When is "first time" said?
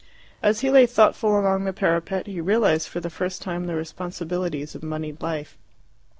3.11-3.67